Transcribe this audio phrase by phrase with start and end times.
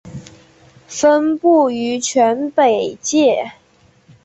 [0.87, 3.51] 分布于全北界。